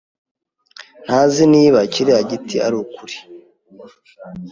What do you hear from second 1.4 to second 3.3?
niba kiriya giti ari ukuri.